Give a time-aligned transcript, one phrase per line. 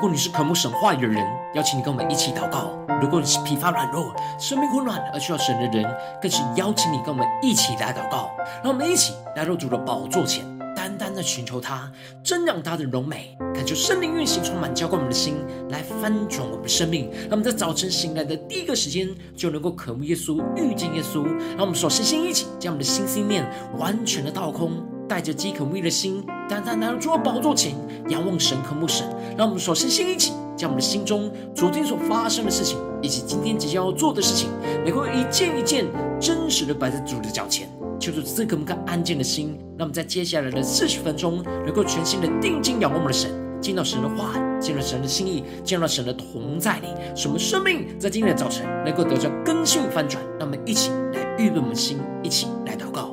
[0.00, 1.22] 如果你是渴慕神话语的人，
[1.52, 2.70] 邀请你跟我们一起祷告；
[3.02, 5.84] 如果你是疲乏软弱、生命混乱而需要神的人，
[6.22, 8.30] 更是邀请你跟我们一起来祷告。
[8.64, 10.42] 让我们一起来到主的宝座前，
[10.74, 11.92] 单单的寻求他，
[12.24, 15.36] 真让他的荣美，感受圣灵运行充满浇灌我们的心，
[15.68, 17.10] 来翻转我们的生命。
[17.24, 19.06] 让我们在早晨醒来的第一个时间，
[19.36, 21.26] 就能够渴慕耶稣、遇见耶稣。
[21.58, 24.82] 让我们首先先一起将我们的心心念完全的倒空。
[25.10, 27.74] 带着饥渴慕义的心，单单来到主的宝座前，
[28.10, 29.04] 仰望神、渴慕神。
[29.36, 34.48] 让我们首先先一起，将我们的心中昨天所发生的事情，以及今天即将要做的事情，
[34.84, 35.84] 能够一件一件
[36.20, 37.68] 真实的摆在主的脚前，
[37.98, 39.58] 求主赐给我们个安静的心。
[39.76, 50.22] 让我们在接下来的四十分钟，能够全心的定睛仰望我们的神，见到神的话，见到神的心意，见到神的同在里，使我们生命在今天的早晨能够得到更新翻转。
[50.38, 53.09] 让我们一起来预备我们的心，一起来祷告。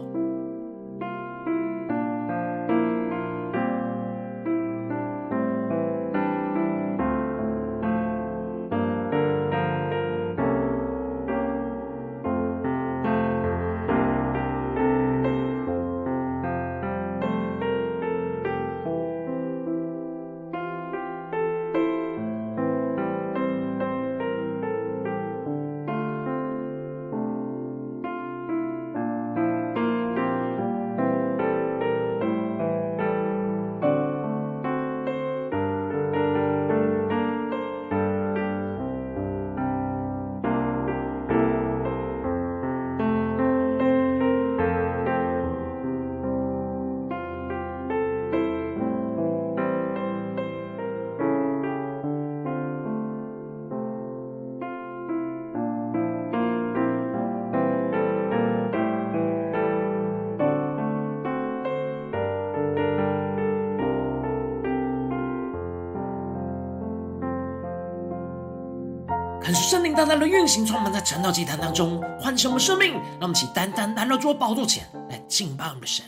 [69.98, 72.94] 大大的运行，充满在晨祷祭坛当中，唤醒我们生命。
[72.94, 76.06] 让我们起单单来到主宝座前来敬拜我们的神。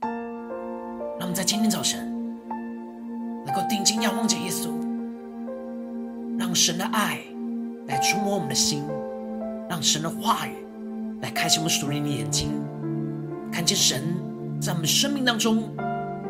[0.00, 2.08] 让我们在今天早晨
[3.44, 4.68] 能够定睛仰望着耶稣，
[6.38, 7.18] 让神的爱
[7.88, 8.84] 来触摸我们的心，
[9.68, 10.64] 让神的话语
[11.20, 12.52] 来开启我们属灵的眼睛，
[13.50, 14.04] 看见神
[14.60, 15.68] 在我们生命当中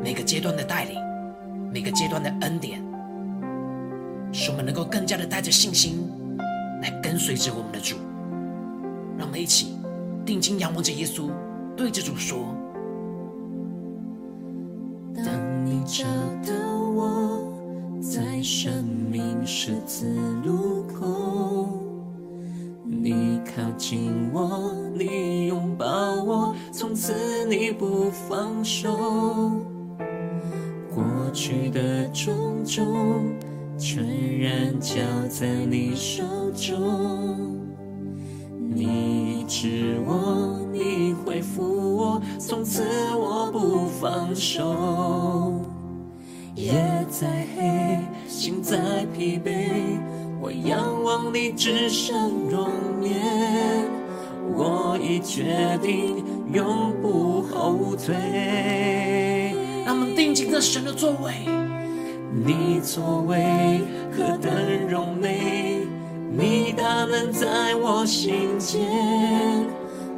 [0.02, 0.98] 每个阶段的带领，
[1.70, 2.82] 每个阶段的恩典，
[4.32, 6.10] 使我们能够更加的带着信心。
[6.82, 7.96] 来跟随着我们的主，
[9.16, 9.76] 让我们一起
[10.24, 11.30] 定睛仰望着耶稣，
[11.76, 12.54] 对着主说
[15.16, 15.24] ：“当
[15.64, 16.04] 你找
[16.46, 16.52] 到
[16.94, 17.52] 我，
[18.00, 20.06] 在生命十字
[20.44, 21.80] 路口，
[22.84, 25.86] 你靠近我，你拥抱
[26.24, 27.12] 我，从此
[27.48, 28.96] 你不放手，
[30.94, 33.34] 过去的种种。”
[33.78, 34.02] 全
[34.40, 34.96] 然交
[35.28, 36.22] 在你手
[36.56, 37.60] 中，
[38.74, 42.82] 你医治我，你恢复我，从此
[43.14, 45.60] 我不放手。
[46.54, 46.72] 夜
[47.10, 50.00] 再黑，心再疲惫，
[50.40, 52.70] 我仰望你至圣容
[53.02, 53.84] 颜，
[54.54, 59.54] 我已决定永不后退。
[59.84, 61.32] 那么定睛在神的座位。
[62.44, 63.80] 你作为
[64.12, 64.52] 何等
[64.90, 65.85] 荣美，
[66.38, 68.78] 你大能在我心间，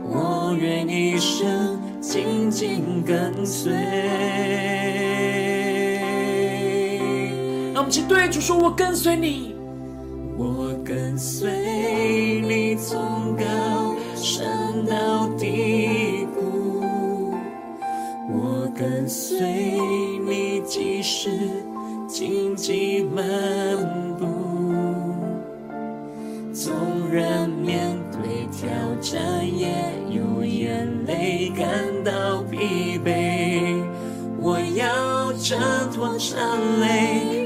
[0.03, 3.73] 我愿一生紧紧跟随。
[7.73, 9.55] 让我们请对主说：“我跟随你，
[10.37, 11.53] 我跟随
[12.41, 16.83] 你，从高山到低谷，
[18.29, 19.79] 我跟随
[20.27, 21.31] 你，即使。”
[22.09, 23.23] 荆棘漫
[24.19, 24.27] 步，
[29.09, 29.69] 挑战，也
[30.11, 31.67] 有眼泪感
[32.05, 33.83] 到疲惫。
[34.39, 35.59] 我要挣
[35.93, 36.39] 脱伤
[36.81, 37.38] 累，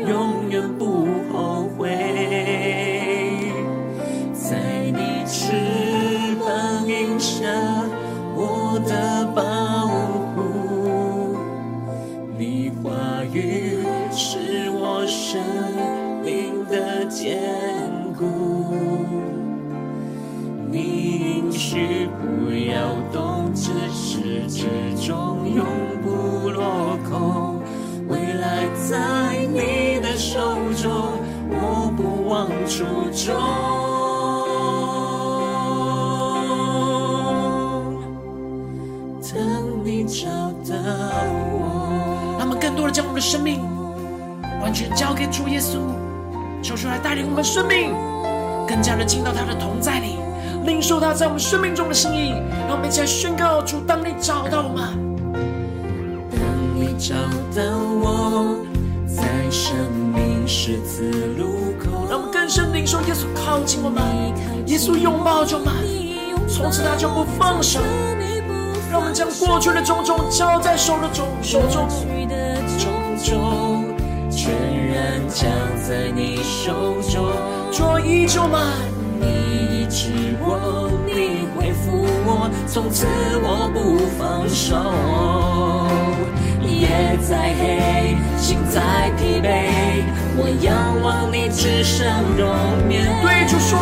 [43.22, 43.60] 生命。
[44.60, 45.78] 完全交给主耶稣，
[46.62, 47.92] 求主来带领我们生命，
[48.66, 50.19] 更加的进到他的同在里，
[50.64, 52.34] 领受他在我们生命中的心意。
[52.69, 54.88] 让我们一起来宣告：主，当你找到我们，
[56.30, 56.40] 当
[56.76, 57.14] 你找
[57.56, 57.62] 到
[58.00, 58.54] 我，
[59.06, 59.74] 在生
[60.14, 64.00] 命十字路口，让我们更深领受耶稣靠近我们，
[64.66, 65.74] 耶稣拥抱着我们，
[66.48, 67.80] 从此他就不放手。
[68.92, 71.88] 让我们将过去的种种交在手的中手中，
[73.24, 73.84] 中
[74.30, 74.52] 全
[74.88, 75.46] 然交
[75.86, 77.32] 在你手中。
[77.70, 78.74] 主依旧吗？
[79.20, 80.10] 你医治
[80.40, 83.06] 我，你恢复我，从此
[83.42, 84.76] 我不放手。
[86.66, 89.46] 夜再黑，心再疲惫，
[90.36, 92.04] 我仰望你至圣
[92.36, 92.48] 容
[92.90, 93.06] 颜。
[93.22, 93.78] 对主说，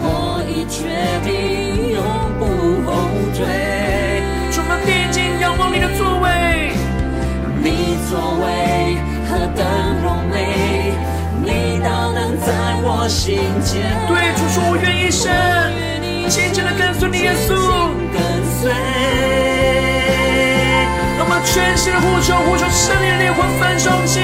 [0.00, 0.84] 我已决
[1.24, 2.02] 定永
[2.38, 2.44] 不
[2.84, 2.92] 后
[3.34, 3.83] 退。
[8.14, 8.46] 你作为
[9.28, 9.66] 何等
[10.04, 10.94] 荣美，
[11.42, 12.46] 你大能在
[12.84, 13.82] 我心间。
[14.06, 15.26] 对主说，我愿一生
[16.28, 17.48] 紧紧的跟随你，耶稣。
[18.12, 18.22] 跟
[18.60, 18.70] 随，
[21.18, 24.20] 让我们全心的呼求，呼求圣灵的灵魂焚烧起。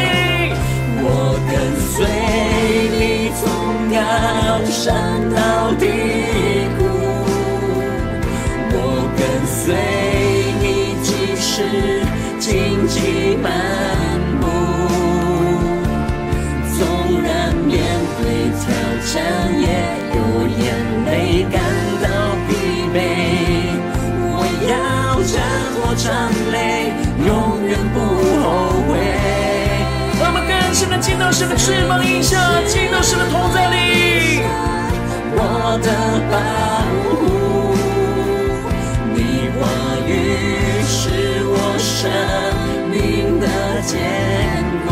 [1.03, 1.59] 我跟
[1.91, 2.07] 随
[2.95, 3.43] 你从
[3.91, 3.99] 高
[4.71, 5.83] 山到低
[6.79, 6.81] 谷，
[8.71, 8.79] 我
[9.19, 9.75] 跟随。
[12.51, 12.59] 荆
[12.89, 13.49] 棘漫
[14.41, 14.43] 步，
[16.77, 17.79] 纵然面
[18.19, 18.67] 对挑
[19.07, 19.23] 战，
[19.55, 19.65] 也
[20.17, 20.19] 有
[20.59, 20.61] 眼
[21.07, 21.09] 泪
[21.45, 21.55] 感
[22.03, 22.05] 到
[22.49, 22.51] 疲
[22.93, 22.99] 惫。
[24.27, 24.35] 我
[24.67, 24.75] 要
[25.23, 25.33] 战
[25.77, 26.05] 或战
[26.51, 26.91] 累，
[27.25, 27.31] 永
[27.69, 27.97] 远不
[28.43, 28.45] 后
[28.89, 28.91] 悔。
[30.19, 32.37] 我们更深的进到神的翅膀荫下，
[32.67, 34.43] 进到神的同在里。
[35.37, 35.89] 我的
[36.33, 36.35] 保
[37.15, 37.30] 护，
[43.91, 43.99] 坚
[44.87, 44.89] 固，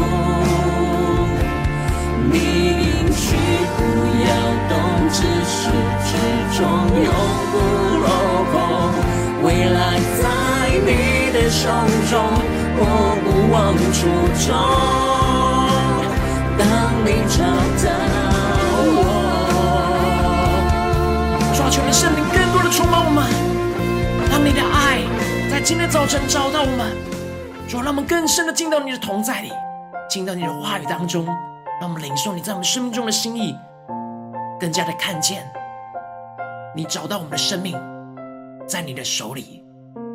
[2.32, 3.26] 你应许
[3.76, 3.78] 不
[4.26, 4.28] 要
[4.68, 4.74] 动，
[5.12, 5.70] 只是
[6.02, 6.10] 至
[6.58, 6.60] 终
[7.04, 7.08] 永
[7.52, 7.54] 不
[8.02, 8.06] 落
[8.50, 8.54] 空。
[9.44, 9.78] 未来
[10.18, 10.22] 在
[10.84, 10.90] 你
[11.32, 11.70] 的手
[12.10, 12.12] 中，
[12.76, 12.82] 我
[13.22, 13.56] 不忘
[13.94, 13.98] 初
[14.48, 14.48] 衷。
[16.58, 16.60] 当
[17.04, 17.38] 你找
[17.84, 17.86] 到
[18.98, 19.00] 我，
[21.54, 23.18] 抓住了生命更多的筹码我们，
[24.28, 25.06] 让你的爱
[25.48, 27.17] 在今天早晨找到我们。
[27.68, 29.52] 主，让我们更深的进到你的同在里，
[30.08, 31.26] 进到你的话语当中，
[31.78, 33.54] 让我们领受你在我们生命中的心意，
[34.58, 35.46] 更加的看见
[36.74, 37.78] 你找到我们的生命
[38.66, 39.62] 在你的手里。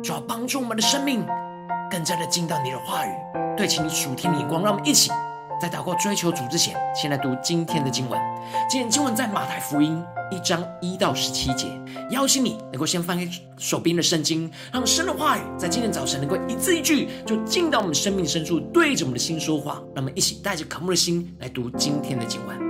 [0.02, 1.24] 主要帮助我们的生命
[1.88, 3.10] 更加的进到你的话语，
[3.56, 4.60] 对齐你属天的眼光。
[4.60, 5.12] 让我们一起
[5.64, 8.20] 在祷告追求主之前，先来读今天的经文。
[8.68, 11.68] 今天经文在马太福音一章一到十七节。
[12.10, 13.26] 邀请你能够先翻开
[13.56, 19.76] 手边的圣经，让神的话语在今天早晨能够一字一句就进到我们生命深处，对着我们的心说话。
[19.94, 22.63] 让我们一起带着渴慕的心来读今天的经文。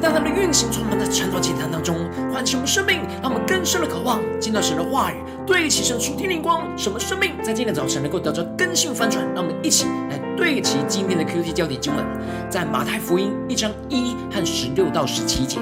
[0.00, 1.96] 求圣灵大大的运行，充满在晨祷祭坛当中，
[2.32, 5.16] 唤起我们生命，让我们更深的渴望见到神的话语，
[5.46, 9.22] 对齐神属天灵光，什么生命在今天早晨能够得到更新翻转。
[9.34, 12.04] 让我们一起来对齐今天的 QT 焦点经文，
[12.48, 15.60] 在马太福音一章一和十六到十七节，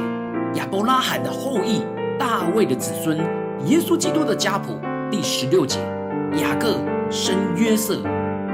[0.55, 1.83] 亚伯拉罕的后裔，
[2.19, 3.19] 大卫的子孙，
[3.67, 4.79] 耶稣基督的家谱，
[5.11, 5.79] 第十六节，
[6.41, 6.77] 雅各
[7.11, 8.01] 生约瑟。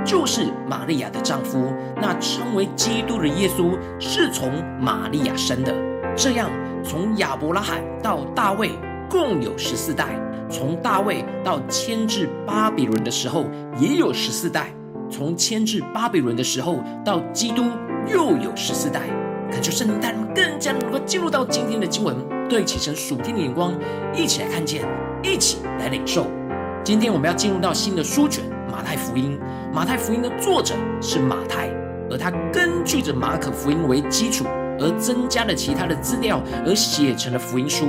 [0.04, 5.74] 就是玛利亚的丈夫，那称为基督的耶稣是从玛利亚生的。
[6.14, 6.50] 这样，
[6.84, 8.70] 从亚伯拉罕到大卫
[9.08, 10.06] 共有十四代；
[10.48, 13.46] 从大卫到迁至巴比伦的时候，
[13.78, 14.66] 也有十四代；
[15.10, 17.64] 从迁至巴比伦的时候到基督
[18.06, 19.00] 又有十四代。
[19.50, 22.16] 恳求圣灵带领更加能够进入到今天的经文，
[22.48, 23.72] 对起神属天的眼光，
[24.14, 24.84] 一起来看见，
[25.22, 26.26] 一起来领受。
[26.82, 28.44] 今天我们要进入到新的书卷。
[28.74, 29.38] 马太福音，
[29.72, 31.70] 马太福音的作者是马太，
[32.10, 34.46] 而他根据着马可福音为基础，
[34.80, 37.86] 而增加了其他的资料，而写成了福音书。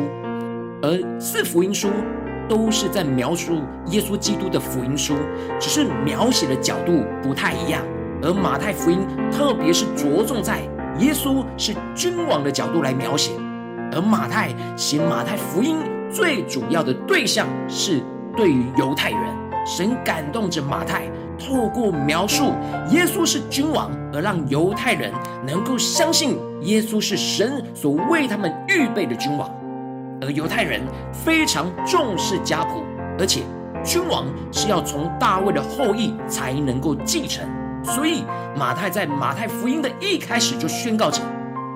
[0.83, 1.89] 而四福音书
[2.47, 5.15] 都是在描述耶稣基督的福音书，
[5.59, 7.81] 只是描写的角度不太一样。
[8.21, 8.99] 而马太福音
[9.31, 10.59] 特别是着重在
[10.99, 13.31] 耶稣是君王的角度来描写，
[13.91, 15.77] 而马太写马太福音
[16.11, 18.03] 最主要的对象是
[18.37, 19.44] 对于犹太人。
[19.65, 22.53] 神感动着马太，透过描述
[22.91, 25.11] 耶稣是君王，而让犹太人
[25.45, 29.49] 能够相信耶稣是神所为他们预备的君王。
[30.21, 30.81] 而犹太人
[31.11, 32.83] 非常重视家谱，
[33.19, 33.41] 而且
[33.83, 37.43] 君王是要从大卫的后裔才能够继承。
[37.83, 38.23] 所以
[38.55, 41.21] 马太在马太福音的一开始就宣告着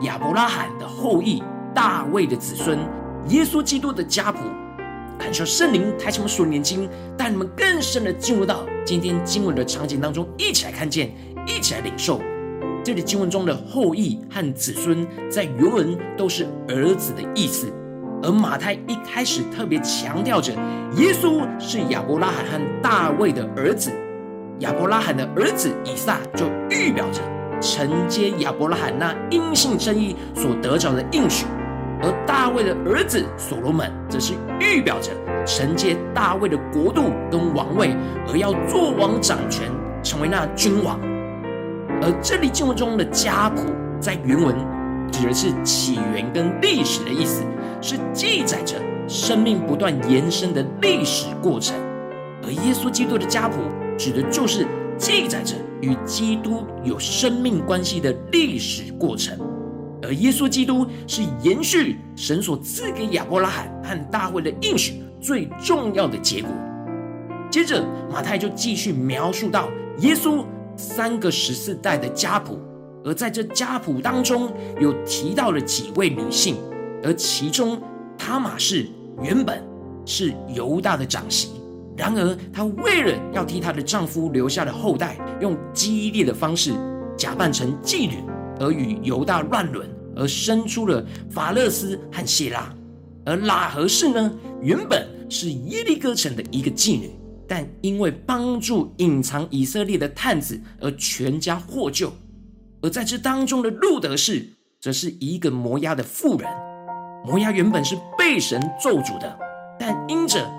[0.02, 1.44] 亚伯拉罕的后裔、
[1.74, 2.80] 大卫的子孙、
[3.28, 4.40] 耶稣基督的家谱。
[5.20, 11.12] 感受圣灵开启我们属灵眼睛，带你们更深的进入到今天经文的场景当中，一起来看见，
[11.46, 12.22] 一起来领受。
[12.86, 17.68] 这里经文中的后裔和子孙，在原文都是儿子的意思。
[18.24, 20.54] 而马太一开始特别强调着，
[20.96, 23.92] 耶稣是亚伯拉罕和大卫的儿子。
[24.60, 27.22] 亚伯拉罕的儿子以撒就预表着
[27.62, 31.46] 承接亚伯拉罕那因信称义所得着的应许。
[32.02, 35.12] 而大卫的儿子所罗门，则是预表着
[35.46, 37.96] 承接大卫的国度跟王位，
[38.32, 39.70] 而要做王掌权，
[40.02, 41.00] 成为那君王。
[42.02, 43.64] 而这里经文中的家谱，
[44.00, 44.56] 在原文
[45.12, 47.44] 指的是起源跟历史的意思，
[47.82, 48.78] 是记载着
[49.08, 51.76] 生命不断延伸的历史过程。
[52.44, 53.58] 而耶稣基督的家谱，
[53.98, 54.66] 指的就是
[54.98, 59.38] 记载着与基督有生命关系的历史过程。
[60.02, 66.50] 而耶稣基督是延续神所赐给亚伯拉罕和大卫的应许最重要的结果。
[67.52, 70.46] 接着，马太就继续描述到耶稣
[70.78, 72.60] 三个十四代的家谱，
[73.04, 76.56] 而在这家谱当中有提到了几位女性，
[77.04, 77.82] 而其中
[78.18, 78.88] 他玛氏
[79.22, 79.64] 原本
[80.06, 81.50] 是犹大的长媳，
[81.98, 86.72] 然而她为了要替她的丈夫留下的后代，用激烈的方式
[87.18, 88.24] 假扮成妓女。
[88.60, 92.72] 而与犹大乱伦，而生出了法勒斯和谢拉。
[93.26, 97.12] 而喇合氏呢，原本是耶利哥城的一个妓女，
[97.48, 102.12] 但因为帮助隐藏以色列的探子，而全家获救。
[102.82, 104.48] 而在这当中的路德氏，
[104.82, 106.50] 则是一个摩押的妇人。
[107.26, 109.40] 摩押原本是被神咒诅的，
[109.80, 110.50] 但因着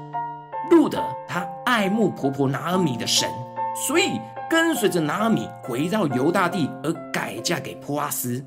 [0.71, 3.29] 路德他爱慕婆婆拿俄米的神，
[3.87, 4.21] 所以。
[4.51, 8.45] 跟随着拿米回到犹大地，而改嫁给波阿斯。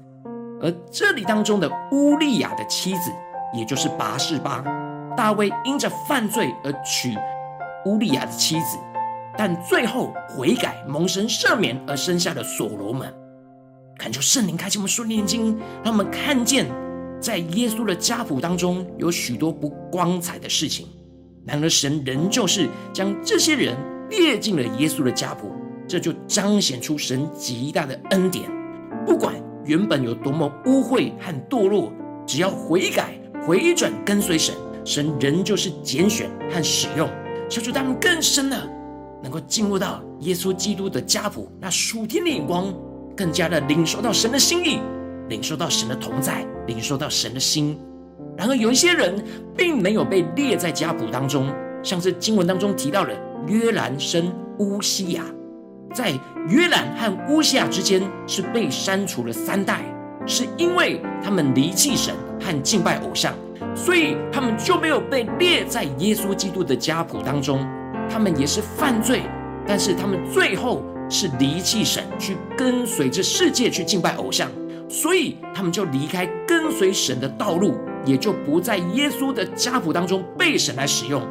[0.62, 3.10] 而这里当中的乌利亚的妻子，
[3.58, 4.62] 也就是拔示巴，
[5.16, 7.18] 大卫因着犯罪而娶
[7.86, 8.78] 乌利亚的妻子，
[9.38, 13.12] 但最后悔改蒙神赦免而生下了所罗门。
[13.98, 16.66] 恳求圣灵开启我们属灵眼睛，让我们看见
[17.22, 20.88] 在耶稣的家谱当中有许多不光彩的事情，
[21.46, 23.78] 然而神仍旧是将这些人
[24.10, 25.50] 列进了耶稣的家谱。
[25.88, 28.50] 这就彰显出神极大的恩典，
[29.06, 29.36] 不管
[29.66, 31.92] 原本有多么污秽和堕落，
[32.26, 33.14] 只要悔改、
[33.46, 37.10] 回转跟随神，神仍旧是拣选和使用。
[37.50, 38.58] 求主他们更深的
[39.22, 42.74] 能够进入到耶稣基督的家谱，那属天的眼光，
[43.16, 44.80] 更加的领受到神的心意，
[45.30, 47.78] 领受到神的同在，领受到神的心。
[48.36, 49.24] 然而有一些人
[49.56, 53.14] 并没有被列在家谱当中，像是经文当中提到的
[53.48, 55.24] 约兰生乌西亚。
[55.94, 56.12] 在
[56.50, 59.82] 约兰和乌西亚之间是被删除了三代，
[60.26, 63.34] 是因为他们离弃神和敬拜偶像，
[63.76, 67.66] 所以他们就没有被列在耶稣基督的家谱当中。
[68.10, 69.22] 他们也是犯罪，
[69.66, 74.52] 但是他们最后是离弃神，去跟随着世界去敬拜偶像，
[74.90, 81.22] 所以他们就离开跟随神的道路，也就不在耶稣的家谱当中被神来使用。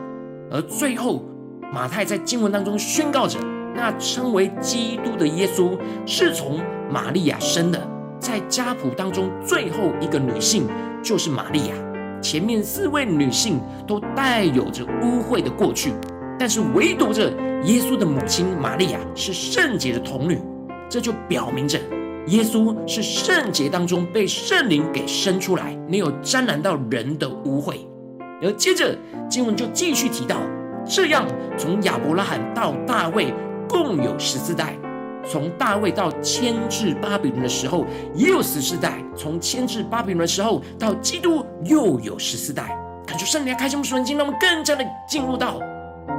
[0.50, 1.24] 而最后，
[1.72, 3.38] 马太在经文当中宣告着，
[3.74, 6.60] 那称为基督的耶稣是从
[6.90, 7.80] 玛利亚生的。
[8.18, 10.66] 在家谱当中，最后一个女性
[11.02, 11.74] 就是玛利亚，
[12.20, 15.92] 前面四位女性都带有着污秽的过去，
[16.38, 17.30] 但是唯独着
[17.64, 20.40] 耶稣的母亲玛利亚是圣洁的童女，
[20.88, 21.80] 这就表明着。
[22.28, 27.78] 耶稣是圣洁当中被圣灵给生出来，没有沾染到人的污秽。
[28.40, 28.96] 而接着
[29.28, 30.36] 经文就继续提到，
[30.84, 31.26] 这样
[31.58, 33.34] 从亚伯拉罕到大卫
[33.72, 34.76] 共有十四代，
[35.26, 42.76] 从大卫到迁至巴比伦的时候也有十四代，从迁至巴比伦的时候到基督又有十四代。
[43.06, 45.58] 感谢圣灵开启我们属灵经，让我们更加的进入到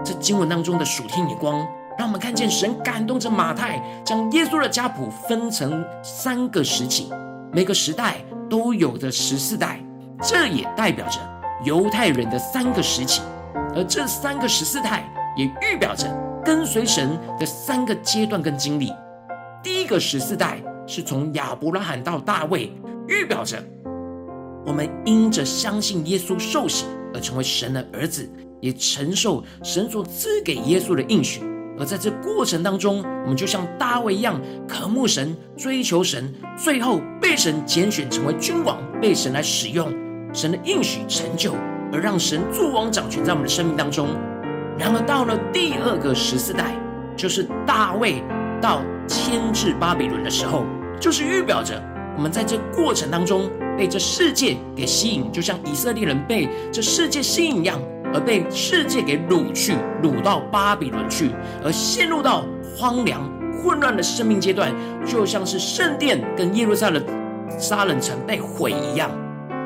[0.04, 1.66] 这经文当中的属天眼光。
[1.96, 7.12] 让我们看见神感动着马太，将耶稣的家谱分成三个时期，
[7.52, 8.16] 每个时代
[8.50, 9.80] 都有的十四代，
[10.20, 11.20] 这也代表着
[11.64, 13.22] 犹太人的三个时期，
[13.76, 15.08] 而这三个十四代
[15.38, 16.08] 也预表着
[16.46, 18.92] 跟随神的三个阶段跟经历。
[19.64, 22.72] 第一个十四代是从亚伯拉罕到大卫，
[23.08, 23.64] 预表着
[24.66, 31.42] 我们因着相信耶稣受洗而成为神的儿子，也承受神所赐给耶稣的应许。
[31.80, 39.92] 而在这过程当中，我们就像大卫一样，渴慕神、追求神，最后被神拣选成为君王，被神来使用，
[40.34, 41.54] 神的应许成就，
[41.92, 44.10] 而让神作王掌权在我们的生命当中。
[44.78, 46.76] 然而到了第二个十四代，
[47.16, 48.24] 就是大卫
[48.62, 50.66] 到迁至巴比伦的时候，
[51.00, 51.82] 就是预表着
[52.18, 57.80] 我们在这过程当中被这世界给吸引，就像以色列人被这世界吸引一样。
[58.16, 61.32] 而被世界给掳去，掳到巴比伦去，
[61.64, 62.46] 而陷入到
[62.78, 64.72] 荒凉混乱的生命阶段，
[65.04, 67.04] 就像是圣殿跟耶路撒冷
[67.58, 69.10] 沙冷城被毁一样。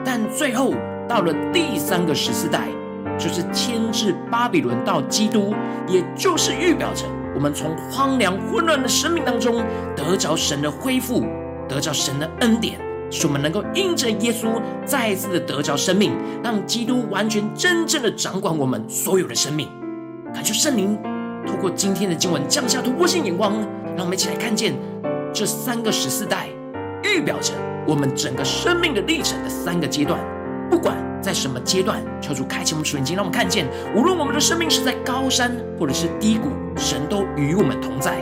[0.06, 0.74] 但最后
[1.10, 2.70] 到了第三个十四代，
[3.18, 5.54] 就是牵制巴比伦到基督，
[5.88, 9.64] 也就是预表着我们从荒凉混乱的生命当中
[9.96, 11.26] 得着神的恢复，
[11.68, 12.80] 得着神的恩典。
[13.10, 16.12] 使我们能够因着耶稣再一次的得着生命，
[16.44, 19.70] 让基督完全真正的掌管我们所有的生命。
[20.34, 21.00] 感谢圣灵
[21.46, 23.54] 透过今天的经文降下突破性眼光，
[23.96, 24.74] 让我们一起来看见
[25.34, 26.50] 这三个十四代，
[27.02, 27.54] 预表着
[27.88, 30.20] 我们整个生命的历程的三个阶段。
[30.70, 38.18] 不管在什么阶段，求主开启我们属灵经，让我们看见，无论我们的生命是在高山或者是低谷，神都与我们同在。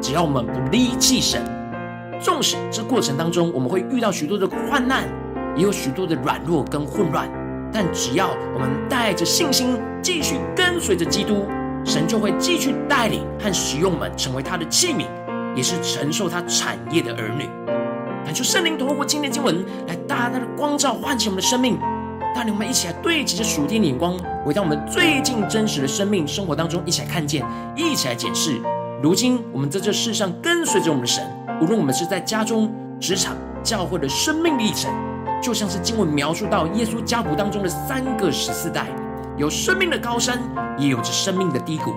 [0.00, 1.42] 只要我们不离弃神。
[2.20, 5.04] 纵使这过程当中，我们会遇到许多的患难，
[5.56, 7.28] 也有许多的软弱跟混乱，
[7.72, 11.46] 但只要我们带着信心，继续跟随着基督，
[11.84, 15.06] 神就会继续带领和使用我们，成为他的器皿，
[15.54, 17.48] 也是承受他产业的儿女。
[18.24, 21.78] 感受圣灵透过今天经文来大大的光照唤起我们的生命，
[22.34, 27.44] 带领我们一起来对齐着属天的眼光，回到我们最近真实的生命生活当中，一起来看见，
[27.76, 28.60] 一起来检视。
[29.02, 31.24] 如今我们在这世上跟随着我们的神。
[31.60, 34.92] 无论我们是在家中、职场、教会的生命历程，
[35.40, 38.86] 就像是经文描述到耶稣家谱当中的三个十四代，
[39.36, 40.40] 有生命的高山，
[40.78, 41.92] 也有着生命的低谷。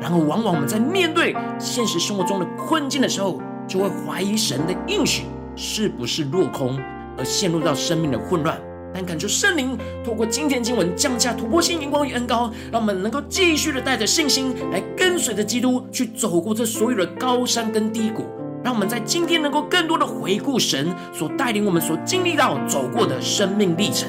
[0.00, 5.24] 然后，往往我们在面对现实生活中的困境的时候，就会怀疑神的应许
[5.56, 6.78] 是不是落空，
[7.16, 8.60] 而陷入到生命的混乱。
[8.94, 18.24] 但感谢圣灵透过今天经文降下突破性荧光与恩膏，让我们能够继续的带着信心来跟随着基督去走过这所有的高山跟低谷。
[18.62, 24.08] 让我们在今天能够更多的回顾神所带领我们所经历到走过的生命历程，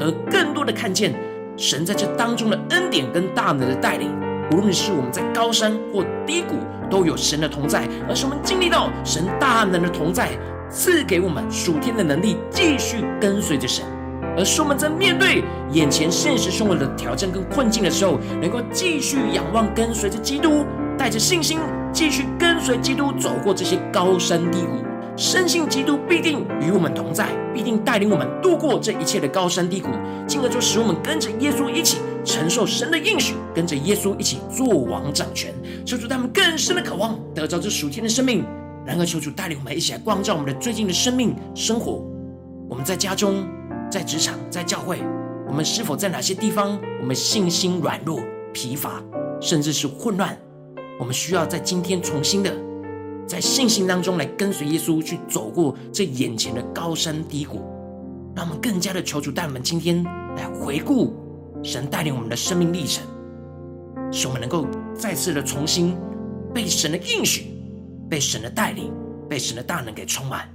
[0.00, 1.14] 而更多的看见
[1.56, 4.10] 神在这当中的恩典跟大能的带领。
[4.50, 6.56] 无论是我们在高山或低谷，
[6.90, 10.30] 都有神的同在，而是我们经历到神大能的同在，
[10.70, 13.84] 赐给我们属天的能力，继续跟随着神。
[14.36, 20.64] 而是我们在面对眼前现实生活的挑战跟困境的时候，能够继续仰望跟随着基督，
[20.98, 21.58] 带着信心。
[21.92, 24.84] 继续跟随基督走过这些高山低谷，
[25.16, 29.90] 深信基督必定与我们同在，必定带领我们度过这一切的高山低谷，
[30.26, 35.54] 进而就使我们跟着耶稣一起承受神的应许，跟着耶稣一起作王掌权。
[35.86, 38.44] 求主他们更深的渴望得着这属天的生命。
[38.86, 42.04] 然而，求主带领我们一起来光照我们的最近的生命生活。
[42.68, 43.46] 我们在家中、
[43.90, 44.98] 在职场、在教会，
[45.48, 48.20] 我们是否在哪些地方，我们信心软弱、
[48.52, 49.02] 疲乏，
[49.40, 50.36] 甚至是混乱？
[50.98, 52.54] 我们需要在今天重新的，
[53.26, 57.62] 在信心当中来跟随耶稣去走过这眼前的高山低谷，
[58.36, 60.04] 让我们更加的求主带我们今天
[60.36, 61.14] 来回顾
[61.62, 63.02] 神带领我们的生命历程，
[64.12, 65.96] 使我们能够再次的重新
[66.52, 67.46] 被神的应许、
[68.14, 68.92] 被神的带领、
[69.28, 70.48] 被神的大能给充满，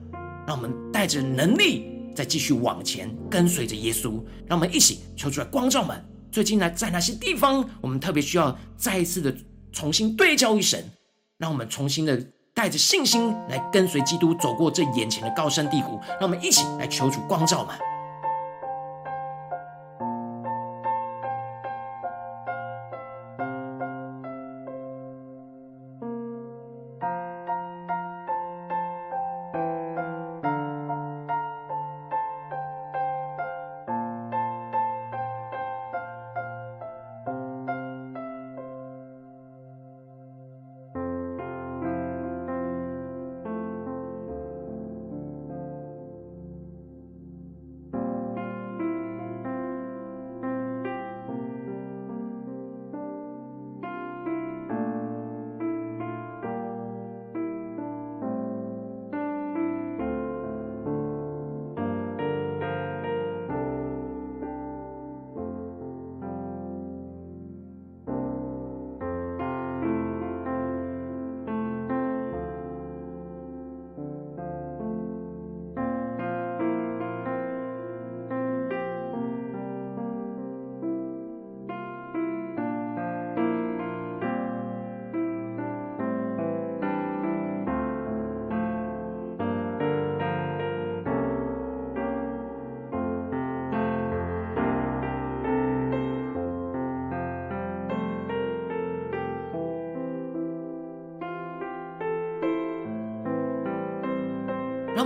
[0.47, 4.23] 让我们带着能力再继续往前跟随着耶稣。
[4.47, 6.01] 让我们一起求主来光照们。
[6.31, 9.35] 最近呢，在哪些地方，我们特别需要再一次的
[9.73, 10.89] 重新对焦于神，
[11.37, 12.17] 让我们重新的
[12.53, 15.99] 带着信心来跟随基督，走过这眼前的高山低谷。
[16.11, 17.75] 让我们一起来求主光照们。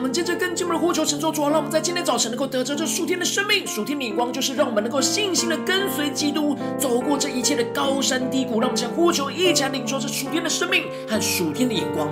[0.03, 1.49] 我们接着更进一步的呼求、神作主啊！
[1.49, 8.59] 让我们在今天早晨能够得着这数天的生命、数天的眼光，就是让我们能够信心的跟随基督，走过这一切的高山低谷。
[8.59, 12.09] 让我们将呼求一起来领受这数天的生命和数天的眼光。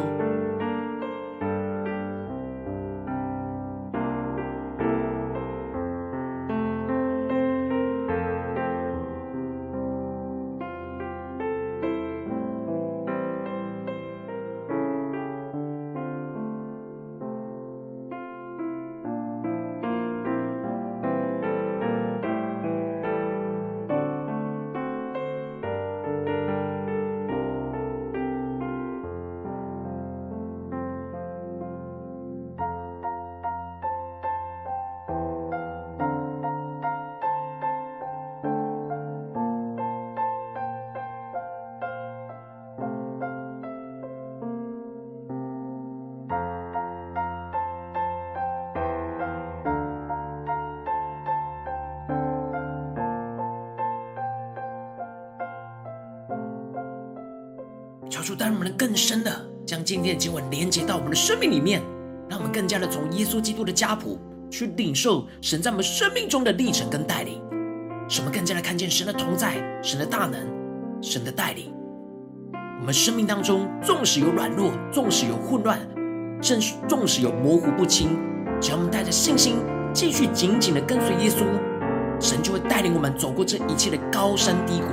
[58.21, 59.31] 求主带我们更深的
[59.65, 61.81] 将今天的经文连接到我们的生命里面，
[62.29, 67.41] 让我们更加的从耶稣基督的家谱去领受神在我们生命中的历程跟带领，
[68.07, 70.39] 使我们更加的看见神的同在、神的大能、
[71.01, 71.73] 神的带领。
[72.79, 75.79] 我们生命当中纵使有软弱，纵使有混乱，
[76.43, 78.19] 甚至纵使有模糊不清，
[78.60, 79.55] 只要我们带着信心
[79.93, 81.43] 继续紧紧的跟随耶稣，
[82.19, 84.88] 神就会带领我们走过这一切的高山低谷，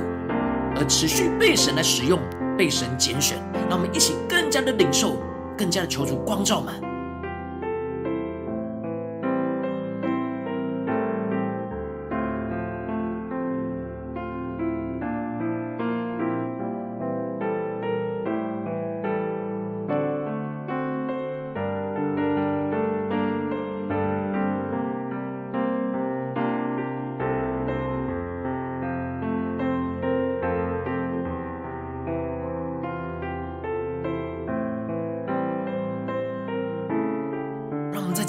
[0.79, 2.19] 而持续被神来使用。
[2.59, 3.37] 被神拣选，
[3.69, 5.15] 让我们一起更加的领受，
[5.57, 6.88] 更加的求主光照们。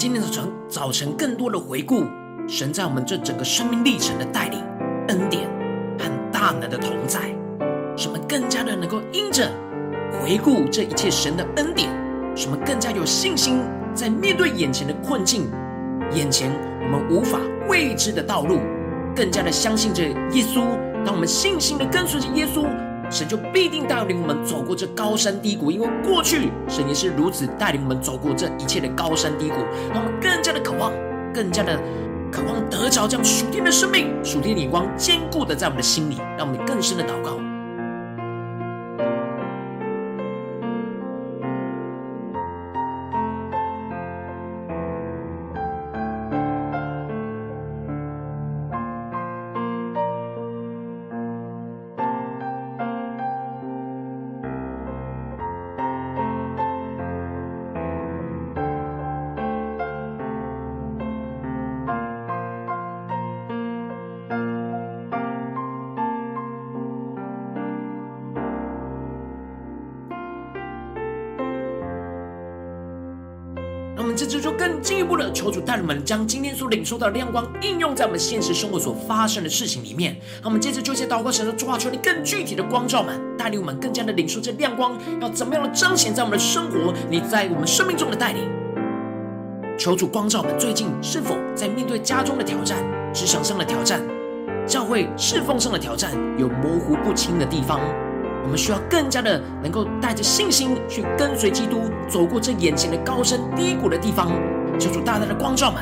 [0.01, 2.05] 今天的早晨，早晨更多的回顾
[2.47, 4.59] 神在我们这整个生命历程的带领、
[5.09, 5.47] 恩典
[5.99, 7.19] 和大能的同在，
[7.95, 9.47] 使我们更加的能够因着
[10.19, 11.87] 回顾这一切神的恩典，
[12.35, 13.59] 使我们更加有信心，
[13.93, 15.47] 在面对眼前的困境、
[16.15, 18.59] 眼前我们无法未知的道路，
[19.15, 20.63] 更加的相信着耶稣。
[21.05, 22.65] 当我们信心的跟随着耶稣。
[23.11, 29.57] 神就必定带领我们走过这高山低谷，因为过去神也是如此带领我们走过这一切的高山低谷，
[29.93, 30.93] 让我们更加的渴望，
[31.33, 31.77] 更加的
[32.31, 37.50] 渴望得着这样属天的生命、属天的眼光坚固的在我们的心里，让我们更深的祷告。
[75.41, 80.15] 求主带领我们将今天所领受到的亮光应用在我们现实生活所发生的事情里面。
[80.35, 88.43] 让我们接着就借祷告，神的主话，求你更具体的光照们，带领我们更加的领受这亮光，要怎么样的彰显在我们的生活，你在我们生命中的带领。
[89.79, 92.77] 求主光照们，最近是否在面对家中的挑战、
[93.11, 93.99] 职场上的挑战、
[94.67, 97.79] 教会侍奉上的挑战，有模糊不清的地方？
[98.43, 104.31] 我们需要更加的能够带着信心去跟随基督，走过这眼前的高深低谷的地方。
[104.79, 105.81] 求主大大的光照们，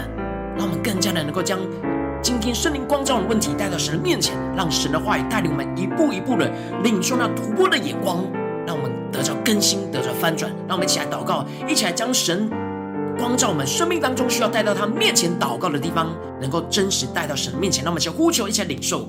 [0.57, 1.59] 让我们更加的能够将
[2.21, 6.51] 今天圣灵光照的问题带到神的面前，让神的话语带领我们一步一步的
[6.83, 8.25] 领受那突破的眼光，
[8.67, 10.51] 让我们得着更新，得着翻转。
[10.67, 12.49] 让我们一起来祷告，一起来将神
[13.17, 16.07] 光照我们生命当中需要带到他面前祷告的地方，
[16.41, 17.83] 能够真实带到神面前。
[17.83, 19.07] 让我们一起来呼求，一起来领受。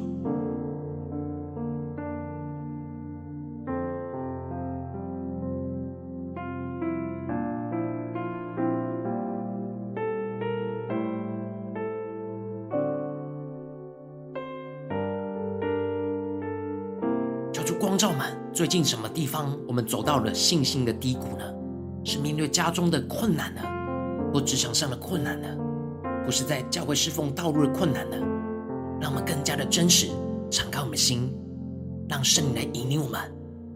[18.61, 21.45] 最近什么地方我们走到了信心的低谷呢？
[22.05, 23.63] 是面对家中的困难呢，
[24.31, 25.49] 或职场上的困难呢？
[26.27, 28.19] 或是在教会侍奉道路的困难呢？
[29.01, 30.09] 让我们更加的真实，
[30.51, 31.35] 敞开我们的心，
[32.07, 33.19] 让圣灵来引领我们，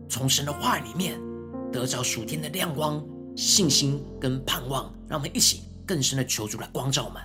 [0.07, 1.18] 从神的话里面
[1.73, 3.03] 得着属天的亮光、
[3.35, 4.92] 信心跟盼望。
[5.09, 7.23] 让我们一起更深的求主来光照我们。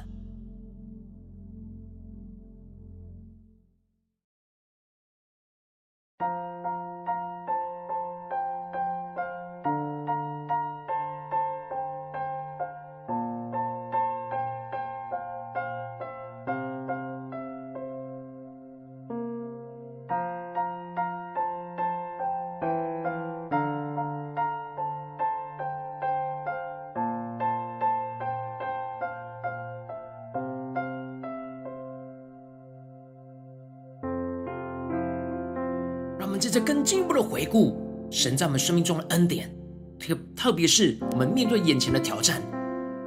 [36.69, 37.75] 更进一步的回顾
[38.11, 39.49] 神在我们生命中的恩典，
[39.97, 42.43] 特特别是我们面对眼前的挑战，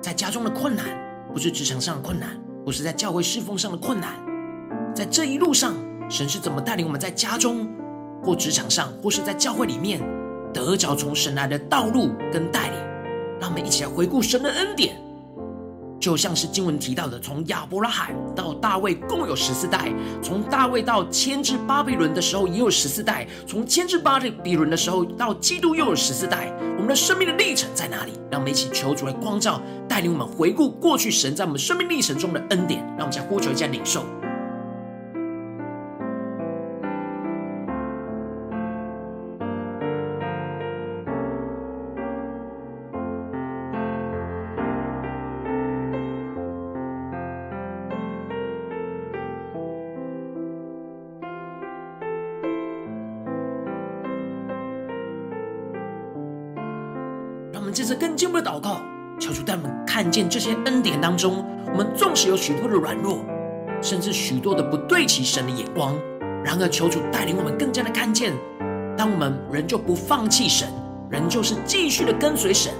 [0.00, 0.84] 在家中的困难，
[1.32, 4.14] 不是职场上的困难，不是在教会侍奉上的困难，
[4.92, 5.76] 在这一路上，
[6.10, 7.68] 神是怎么带领我们在家中
[8.20, 10.00] 或职场上，或是在教会里面
[10.52, 12.78] 得着从神来的道路跟带领？
[13.40, 14.96] 让我们一起来回顾神的恩典。
[16.02, 26.52] 就像是经文提到的，从亚伯拉罕到大卫共有十四代；从大卫到牵制巴比伦的时候也有十四代；从牵制巴比伦的时候到基督又有十四代。
[26.74, 28.10] 我们的生命的历程在哪里？
[28.32, 32.84] 让我们一起求主来光照，带领我们回顾过去神在我们生命历程中的恩典。
[32.98, 34.04] 让我们再呼求一下领受。
[57.72, 58.82] 接着更进一步的祷告，
[59.18, 63.24] 求主带我们看见这些恩典当中，我们纵使有许多的软弱，
[63.80, 65.94] 甚至许多的不对齐神的眼光，
[66.44, 68.32] 然而求主带领我们更加的看见，
[68.96, 70.68] 当我们仍旧不放弃神，
[71.08, 72.72] 仍旧是继续的跟随神，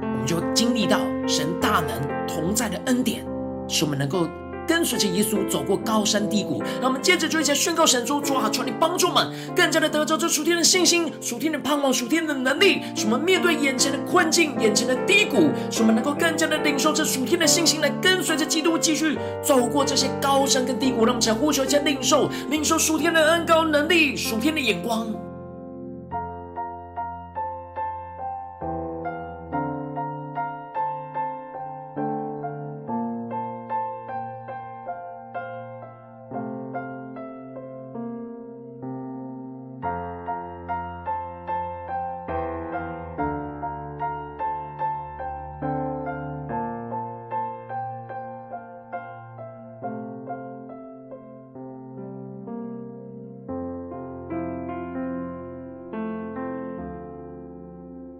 [0.00, 3.26] 我们就经历到神大能同在的恩典，
[3.68, 4.28] 使我们能够。
[4.66, 21.04] 跟随着耶稣走过高山低谷，让我们接着就一起宣告神说：主啊，求你帮助我们，更加的得着这属天的信心、属天的盼望、属天的能力，使我们面对眼前的困境、眼前的低谷，使我们能够更加的领受这属天的信心，来跟随着基督继续走过这些高山跟低谷。
[21.04, 25.15] 让我们一起呼求，一下领受，领受属天的恩膏能力、属天的眼光。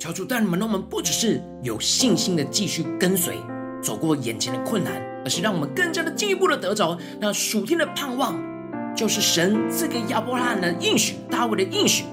[0.06, 3.34] 求主带领们，让我们不只是有信心的继续跟随，
[3.82, 4.92] 走过眼前的困难，
[5.24, 8.40] 而是让我们更加的进一步的得着那属天的盼望，
[8.94, 12.04] 就是神赐给亚伯拉罕的应许，大卫的应许，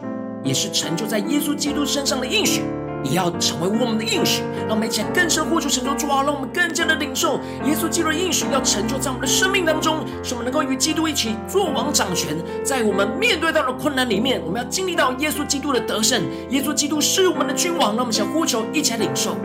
[0.44, 2.64] 也是成就在耶稣基督身上的应许。
[3.04, 16.24] 也要成为我们的应许，让我们一起来更深呼求神的主啊，让我们更加的领受耶稣基督的应许，要成就在我们的生命当中，使我们能够与基督一起做王掌权，在我们面对到的困难里面，我们要经历到耶稣基督的得胜。
[16.50, 19.36] 耶稣基督是我们的君王，让我们想呼求，一起来领受。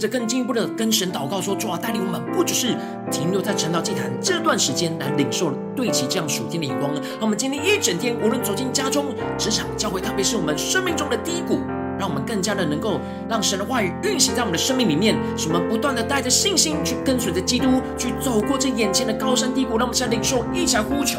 [0.00, 2.74] 着更进一步的跟神祷告说：主啊，带领我们不只是
[3.12, 11.60] 停留在晨祷祭坛这段时间来领受对齐这样属天的眼光，让我们今天一整天，无论走进家中、职场、教会，特别是我们生命中的低谷，
[11.98, 19.76] 让我们更加的能够让神的话语运行在我们的生命里面，使我们不断的带着信心去跟随着基督，去走过这眼前的高山低谷。
[19.76, 21.18] 让我们现在领受，一起来呼求。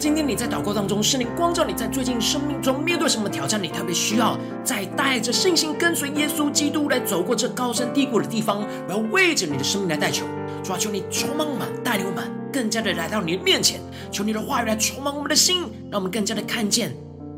[0.00, 4.34] 今天你在祷告当中，圣灵光照你在最近生命中面对什么挑战，你特别需要
[4.64, 10.24] 在带着信心跟随耶稣基督来走过这高山低谷的地方，我要为着你的生命来代求。
[10.64, 13.78] 主啊，求你充满我们，带领我们更加的来到你的面前，
[14.10, 16.96] 求你的话语来充满我们的心，让我们更加的看见、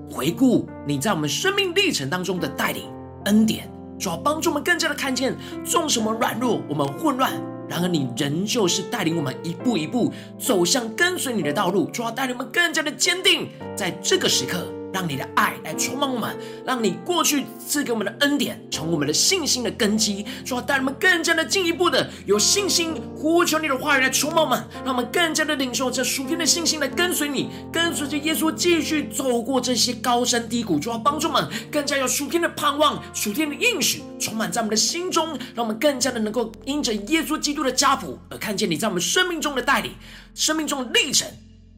[0.08, 2.84] 回顾你在我们生命历程当中的带领
[3.24, 3.68] 恩典。
[3.98, 7.32] 主啊，帮助我们更加的看见，纵使我们软弱，我们混乱。
[7.72, 14.66] 然而，你仍旧是带领我们一步一步走向跟随你的道路，主要带领我们更加的坚定，在这个时刻。
[14.92, 39.92] 让你的爱来充满我们，让你过去赐给我们的恩典，成为我们的信心的根基，说带我们更加的进一步的有信心，呼求你的话语来充满我们，让我们更加的领受这属天的信心来跟随你，跟随着耶稣继续走过这些高山低谷，就要帮助我们更加有属天的盼望，属天的应许充满在我们的心中，让我们更加的能够因着耶稣基督的家谱而看见你在我们生命中的带领，
[40.34, 41.26] 生命中的历程。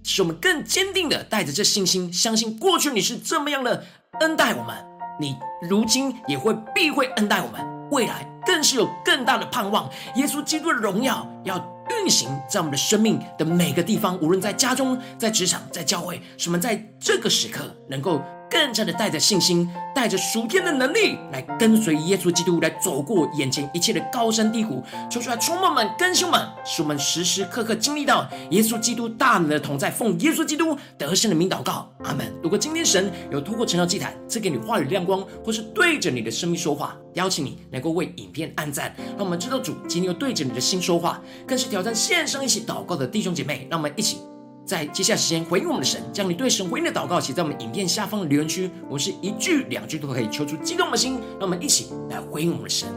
[0.04, 3.84] 使我们更坚定的带着这信心，相信过去你是这么样的
[4.20, 4.76] 恩待我们，
[5.18, 5.34] 你
[5.68, 9.90] 如今也会必会恩待我们，未来更是有更大的盼望。
[10.16, 11.58] 耶稣基督的荣耀要
[11.90, 18.22] 运行在我们的生命的每个地方，无论在家中、在职场、在教会，使我们在这个时刻能够。
[18.54, 24.80] 更加的带着信心，带着属天的能力来跟随耶稣基督，来走过眼前一切的高山低谷。
[25.10, 29.90] 求主来充满我们、更新们，使我们时时刻刻经历到耶稣基督大能的同在。
[29.90, 32.32] 奉耶稣基督得胜的名祷告，阿门。
[32.44, 44.18] 如果今天神有透过晨祷祭坛赐给你话语亮光，或是对着你的生命说话，邀请你能够为影片按赞，让我们知道主今天又对着你的心说话，更是挑战线上一起祷告的弟兄姐妹，让我们一起。
[44.64, 48.70] 在接下来时间回应我们的神，将你对神回应的祷告写在我们影片下方的留言区。
[48.86, 52.88] 我们是一句两句都可以求出激动的心，让我们一起来回应我们的神。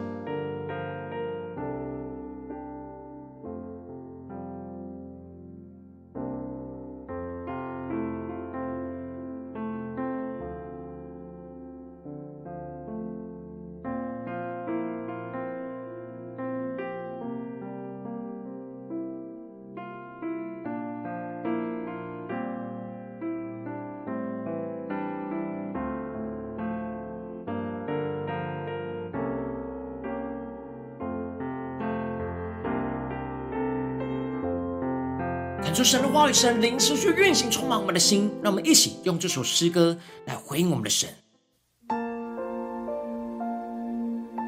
[35.88, 38.30] 神的话语、神灵持续运行，充满我们的心。
[38.44, 41.08] 让我们一起用这首诗歌来回应我们的神，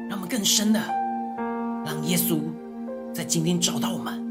[0.06, 0.78] 让我们更深的
[1.82, 2.40] 让耶稣
[3.14, 4.22] 在今天找到我们，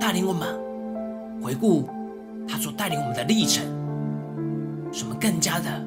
[0.00, 0.60] 带领我们
[1.40, 1.88] 回顾
[2.48, 3.64] 他所带领我们的历程，
[4.92, 5.86] 使我们更加的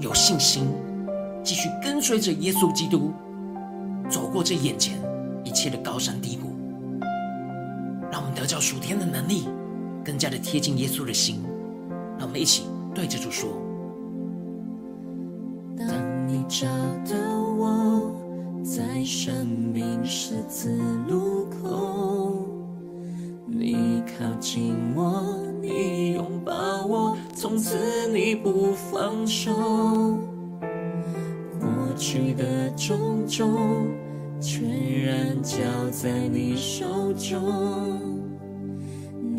[0.00, 0.72] 有信心，
[1.44, 3.12] 继续跟随着耶稣基督
[4.08, 4.98] 走过这眼前
[5.44, 6.51] 一切的高山低谷。
[8.12, 9.48] 让我们得着属天的能力，
[10.04, 11.40] 更加的贴近耶稣的心。
[12.18, 13.48] 让我们一起对着主说：
[15.78, 15.88] 当
[16.28, 16.66] 你找
[17.10, 17.16] 到
[17.56, 18.12] 我
[18.62, 22.46] 在生命十字路口，
[23.46, 27.78] 你靠近我，你拥抱我，从此
[28.12, 29.50] 你不放手。
[31.58, 33.88] 过去的种种，
[34.38, 35.56] 全然交
[35.90, 37.91] 在你手中。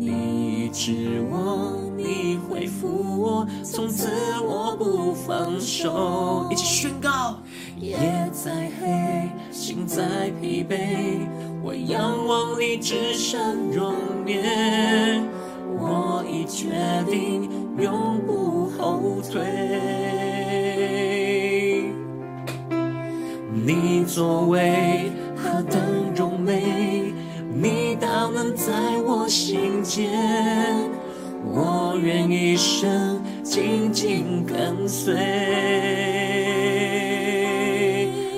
[0.04, 2.86] 你医治我，你恢复
[3.18, 4.10] 我，从此
[4.42, 6.46] 我不放手。
[6.50, 7.38] 一起宣告。
[7.80, 7.96] 夜
[8.30, 11.20] 再黑，心再疲惫，
[11.62, 13.94] 我仰望你，至圣容
[14.26, 15.24] 颜。
[15.78, 16.68] 我已决
[17.10, 17.48] 定，
[17.78, 19.40] 永不后退。
[23.50, 25.10] 你作为
[28.52, 28.72] 在
[29.04, 30.10] 我心间，
[31.44, 35.14] 我愿一生紧紧跟随。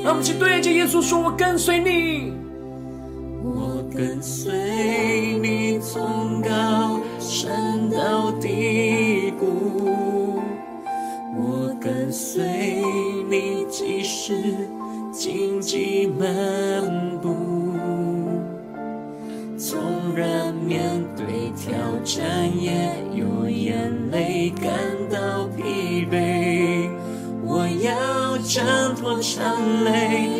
[0.02, 2.32] 让我们一起对着耶稣说：“我跟随你，
[3.42, 4.52] 我跟随
[5.42, 10.40] 你，从高山到低谷，
[11.36, 12.82] 我跟随
[13.28, 14.32] 你，即使
[15.12, 16.28] 荆棘满
[29.66, 30.35] 脱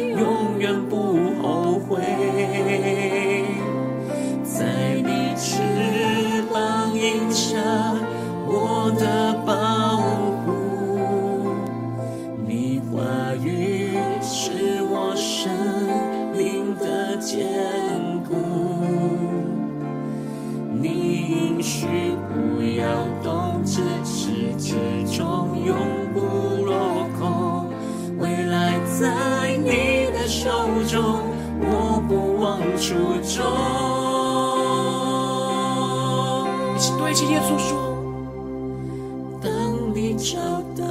[40.16, 40.38] 找
[40.74, 40.84] 到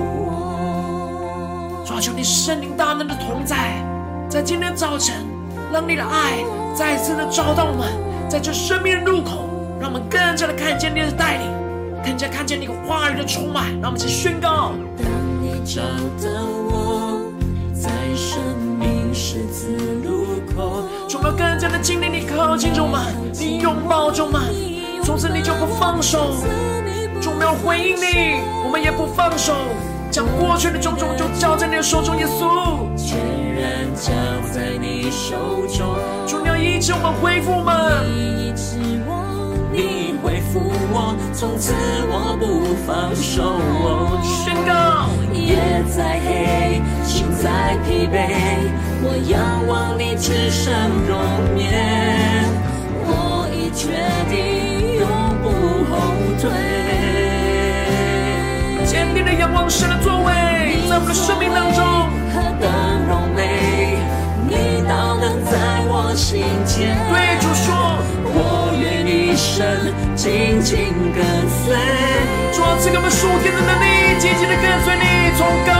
[0.00, 3.84] 我，抓住你圣灵大能的同在，
[4.30, 5.14] 在今天早晨，
[5.70, 6.42] 让你的爱
[6.74, 7.86] 再次的找到我们。
[8.30, 9.44] 在这生命的路口，
[9.78, 11.46] 让我们更加的看见你的带领，
[12.02, 13.70] 更加看见你话语的充满。
[13.78, 15.06] 让我们一起宣告：当
[15.42, 15.82] 你找
[16.26, 16.30] 到
[16.70, 17.20] 我，
[17.74, 18.40] 在生
[18.80, 23.02] 命十字路口，主要更加的经历你靠近着我们，
[23.34, 24.40] 你拥抱着我们，
[25.04, 26.32] 从此你就不放手。
[27.22, 29.54] 主没有回应你，我们也不放手，
[30.10, 32.82] 将过去的种种就交在你的手中，耶稣。
[32.96, 33.16] 全
[33.54, 34.10] 然交
[34.52, 35.94] 在你手中。
[36.26, 38.02] 主你要医治我们，恢复我们。
[38.10, 40.58] 你医治我，你恢复
[40.90, 41.72] 我，从此
[42.10, 43.60] 我不放手。
[44.26, 48.34] 宣告，夜再黑，心再疲惫，
[49.00, 50.74] 我仰望你，至圣
[51.06, 51.14] 容
[51.56, 52.50] 颜。
[53.06, 53.94] 我已决
[54.28, 55.06] 定，永
[55.40, 55.46] 不
[55.88, 55.94] 后
[56.40, 56.90] 退。
[58.92, 60.28] 坚定的仰望神的作为，
[60.86, 61.80] 在我们的生命当中。
[62.28, 62.68] 何等
[63.08, 63.96] 荣美，
[64.44, 65.56] 你都能在
[65.88, 66.92] 我心间。
[67.08, 67.72] 对主说，
[68.36, 69.64] 我愿一生
[70.14, 71.24] 紧紧跟
[71.64, 71.72] 随。
[72.52, 75.72] 主啊，赐给我们属天的能力，紧紧的跟随你，从高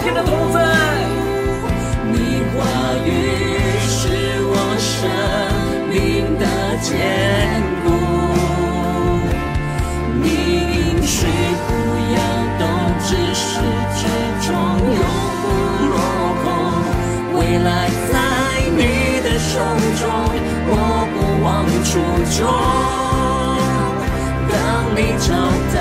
[0.00, 0.58] 天的同在。
[2.12, 2.16] 你
[2.54, 2.60] 话
[3.04, 3.08] 语
[3.88, 3.98] 是
[4.44, 4.52] 我。
[4.82, 5.08] 生
[5.88, 5.94] 命
[6.38, 6.44] 的
[6.80, 6.90] 坚
[7.84, 7.86] 固，
[10.22, 11.14] 你应许
[11.66, 11.70] 不
[12.14, 12.18] 要
[12.58, 12.62] 动，
[13.00, 13.42] 至始
[13.98, 14.00] 至
[14.46, 14.48] 终
[14.90, 15.00] 永
[15.42, 15.44] 不
[15.90, 15.94] 落
[16.42, 16.44] 空。
[17.38, 17.68] 未来
[18.10, 18.14] 在
[18.76, 18.80] 你
[19.22, 19.50] 的手
[19.98, 20.02] 中，
[20.68, 20.72] 我
[21.12, 21.46] 不忘
[21.84, 21.90] 初
[22.38, 22.40] 衷。
[24.50, 24.54] 当
[24.96, 25.28] 你找
[25.74, 25.76] 到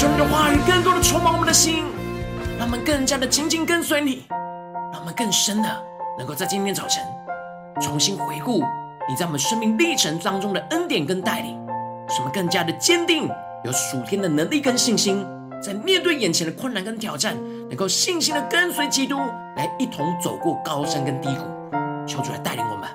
[0.00, 1.84] 我，抓住你的话语，更多的充满我们的心，
[2.58, 4.24] 让我们更加的紧紧跟随你。
[4.90, 5.68] 让我们更深的
[6.18, 7.04] 能够在今天早晨
[7.80, 8.60] 重新回顾
[9.08, 11.54] 你在我们生命历程当中的恩典跟带领，
[12.08, 13.28] 使我们更加的坚定，
[13.62, 15.24] 有属天的能力跟信心，
[15.62, 17.36] 在面对眼前的困难跟挑战，
[17.68, 19.18] 能够信心的跟随基督，
[19.56, 21.44] 来一同走过高山跟低谷。
[22.06, 22.88] 求主来带领我们。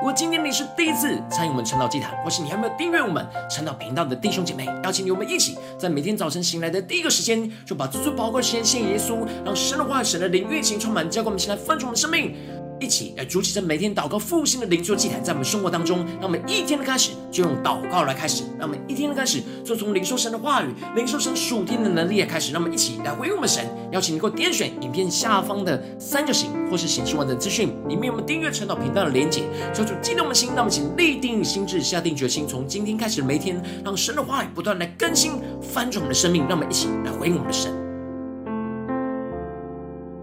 [0.00, 12.34] 如果今天你是第一次参与我们晨祷祭坛，或是你还没有订阅我们晨祷频道的弟兄姐妹，邀请你我们一起，在每天早晨醒来的第一个时间，就把最最宝贵的时间献给耶稣，让神的话语、神的灵运行充满，浇灌我们现在丰盛的生命。
[12.80, 23.66] 一起来筑起这每天祷告复兴的灵修祭坛，在我们生活当中，让我们一天的开始就用祷告来开始，让我们一天的开始就从领受神的话语、领受神属天的能力来开始，让我们一起来回应我们神。
[23.92, 29.42] 邀请你给我点选影片下方的三角形，或是显示完整资讯里面有我们订阅晨祷频道的连结，
[29.74, 37.70] 求主激动我们心，让我们请立定心志，下定决心，从今天开始的每一天，让神的话语不断来更新翻转我们的生命，让我们一起来回应我们的神。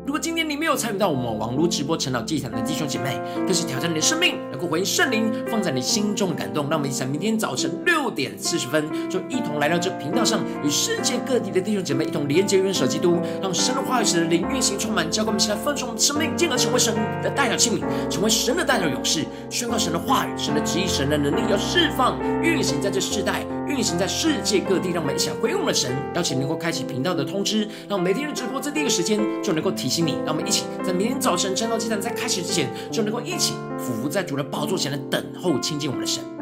[0.06, 0.34] 如果今
[0.68, 6.70] 有参与到我们网络直播晨祷祭坛的弟兄姐妹，更是挑战你的生命，能够回应圣灵放在你心中的感动。
[6.70, 16.94] 让我们一起在明天早晨六点四十分，就一同来到这频道上，与世界各地的弟兄姐妹一同连接、元首基督，让神的话语、神的灵运行充满，教灌我们起来分盛我们生命，进而成为神
[17.24, 23.46] 的代表器皿，成为神的代表勇士，宣告神的话语、神的旨意、神的能力要释放、运行在这世代。
[23.68, 25.92] 运行在世界各地，让我们一起来回我们的神。
[26.16, 30.18] 邀请能够开启频道的通知，让我们每天的直播在第一个时间就能够提醒你。
[30.26, 36.37] 让我们一起在明天早晨晨祷祭坛在开始之前，就能够一起俯伏在主的宝座前来等候亲近我们的神。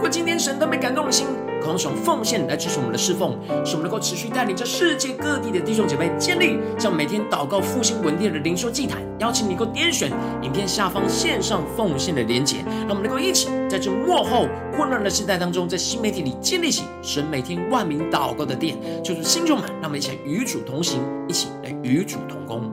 [0.00, 1.26] 如果今天神都被感动的心，
[1.60, 9.02] 渴望从奉献来支持我们的侍奉，使我们能够持续带领着世界各地的弟兄姐妹建立这样每天祷告复兴稳定的灵修祭坛。
[9.18, 18.78] 邀请你能够点选影片下方线上奉献的连结，让我们能够一起在这幕后混乱的时代当中，在新媒体里建立起神每天万名祷告的殿。
[19.04, 22.72] 就是弟兄们，让我们一起来与主同行，一起来与主同工。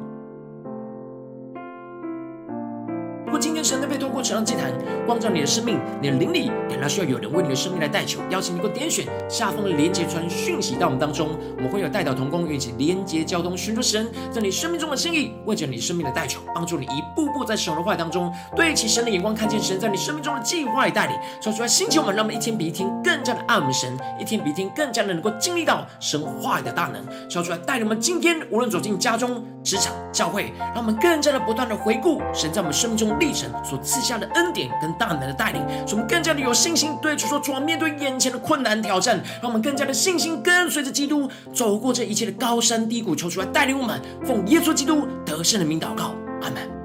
[3.67, 4.71] 神的被透过晨祷祭坛
[5.05, 21.17] 光照你的生命，你的灵里感到需要有人为你的生命来代求，邀请你给我点选下方的连接传讯息到我们当中，我们会有代祷同工，一起连接交通，寻求神在你生命中的心意，为着你生命的代求，帮助你一步步在神的话当中对齐神的眼光，看见神在你生命中的计划与带领。
[21.41, 27.03] 说出来，星球们，让我们一天比一天更加的爱我们神，一天比一天更加的能够经历到神话语的大能。
[27.29, 46.76] 说出来，带领我们今天无论走进家中、职场、教会，让我们更加的不断的回顾神在我们生命中历程所赐下的恩典跟大能的带领，使我们更加的有信心，对主说：主啊，面对眼前的困难挑战，让我们更加的信心跟随着基督走过这一切的高山低谷，求主来带领我们，奉耶稣基督得胜的名祷告，阿门。